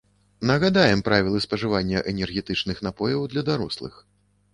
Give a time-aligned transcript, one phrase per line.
[0.51, 3.93] Нагадаем правілы спажывання энергетычных напояў для дарослых.